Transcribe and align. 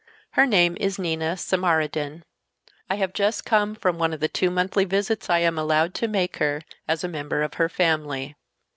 Her 0.31 0.47
name 0.47 0.75
is 0.79 0.97
Nina 0.97 1.35
Samarodin. 1.37 2.23
I 2.89 2.95
have 2.95 3.13
just 3.13 3.45
come 3.45 3.75
from 3.75 3.99
one 3.99 4.13
of 4.13 4.19
the 4.19 4.27
two 4.27 4.49
monthly 4.49 4.83
visits 4.83 5.29
I 5.29 5.37
am 5.45 5.59
allowed 5.59 5.93
to 5.93 6.07
make 6.07 6.37
her, 6.37 6.63
as 6.87 7.03
a 7.03 7.07
member 7.07 7.43
of 7.43 7.53
her 7.61 7.69
family. 7.69 8.35